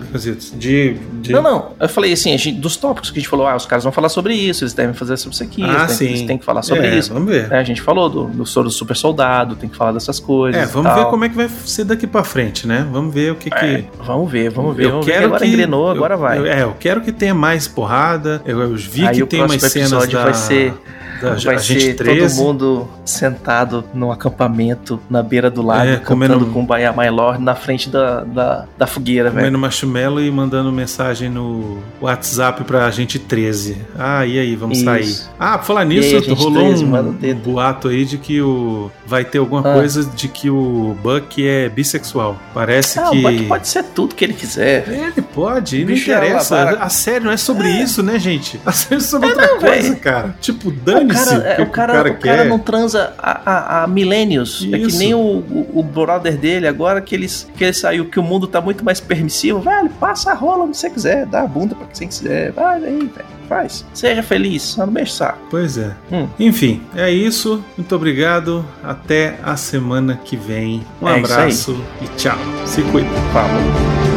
[0.57, 1.31] De, de...
[1.31, 1.71] Não, não.
[1.79, 3.91] Eu falei assim, a gente- dos tópicos que a gente falou, ah, os caras vão
[3.93, 6.13] falar sobre isso, eles devem fazer sobre isso aqui, Ah, eles, têm, sim.
[6.13, 7.13] eles têm que falar sobre É, isso.
[7.13, 7.51] Vamos ver.
[7.51, 10.61] É, a gente falou do, do soro do super soldado, tem que falar dessas coisas.
[10.61, 12.85] É, vamos ver como é que vai ser daqui pra frente, né?
[12.91, 13.85] Vamos ver o que É, que.
[14.03, 14.85] vamos ver, vamos ver.
[14.85, 16.37] Eu vamos ver quero agora que engrenou, agora eu- vai.
[16.39, 18.41] eu- é, eu quero que tenha mais porrada.
[18.45, 20.73] Eu, eu vi Aí que tem próximo cenas episódio da, vai ser
[21.21, 22.35] da vai ser 13.
[22.35, 27.09] todo mundo sentado num acampamento na beira do lago, É, comendo- com o Baia My
[27.09, 29.39] Lord na frente da, da, da fogueira, velho.
[29.39, 33.77] Comendo marshmallow e mandando mensagem no WhatsApp pra Agente 13.
[33.97, 34.85] Ah, e aí, vamos Isso.
[34.85, 35.15] sair.
[35.39, 39.23] Ah, por falar aí, nisso, Agente rolou 13, um boato aí de que o vai
[39.25, 39.73] ter alguma Ah.
[39.73, 42.37] coisa de que o Buck é bissexual.
[42.53, 44.87] Parece Ah, que o Buck pode ser tudo que ele quiser.
[44.87, 46.69] Ele pode, não é interessa.
[46.79, 48.59] A série não é sobre isso, né, gente?
[48.65, 49.95] A série é sobre outra não, coisa, véi.
[49.95, 50.35] cara.
[50.41, 52.45] Tipo, O dane-se cara, o é, que o cara, o cara quer.
[52.49, 54.67] não transa há, há, milênios.
[54.71, 58.19] É que nem o, o, o brother dele, agora que ele, que ele saiu, que
[58.19, 59.59] o mundo tá muito mais permissivo.
[59.61, 62.51] Velho, passa a rola onde você quiser, dá a bunda pra quem quiser.
[62.51, 63.37] Vai aí, velho.
[63.47, 63.85] Faz.
[63.93, 65.39] Seja feliz, só não mexe saco.
[65.49, 65.95] Pois é.
[66.11, 66.27] Hum.
[66.37, 67.63] Enfim, é isso.
[67.77, 68.65] Muito obrigado.
[68.83, 70.83] Até a semana que vem.
[71.01, 72.37] Um É abraço e tchau.
[72.65, 73.07] Se cuida.
[73.31, 74.16] Falou.